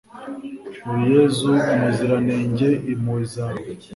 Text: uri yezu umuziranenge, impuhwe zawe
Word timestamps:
uri 0.89 1.03
yezu 1.13 1.49
umuziranenge, 1.73 2.69
impuhwe 2.91 3.23
zawe 3.33 3.63